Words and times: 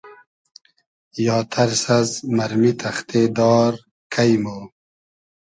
یا 1.25 1.37
تئرس 1.53 1.83
از 1.97 2.09
مئرمی 2.35 2.71
تئختې 2.81 3.21
دار 3.37 3.73
کݷ 4.13 4.31
مۉ 4.43 4.59